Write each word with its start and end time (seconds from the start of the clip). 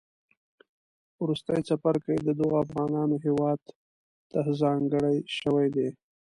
وروستی 1.23 1.59
څپرکی 1.67 2.17
د 2.23 2.29
دغو 2.39 2.55
افغانانو 2.63 3.15
هیواد 3.25 3.59
تهځانګړی 4.31 5.17
شوی 5.37 5.67
دی 5.75 5.89